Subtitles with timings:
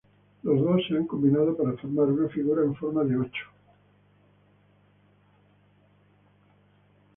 [0.41, 3.45] Los dos se han combinado para formar una figura con forma de ocho.